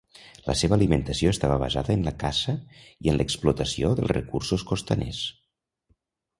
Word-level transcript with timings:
La 0.45 0.53
seva 0.61 0.73
alimentació 0.77 1.33
estava 1.33 1.57
basada 1.65 1.93
en 1.97 2.07
la 2.07 2.15
caça 2.25 2.57
i 3.09 3.13
en 3.13 3.19
l'explotació 3.21 3.95
dels 4.03 4.13
recursos 4.19 4.67
costaners. 4.75 5.25